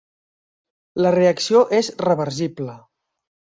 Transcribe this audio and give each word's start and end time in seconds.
La 1.07 1.11
reacció 1.17 1.63
és 1.81 1.93
reversible. 2.07 2.77